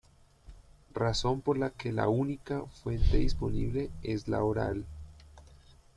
[0.95, 4.83] Razón por la que la única fuente disponible es la oral.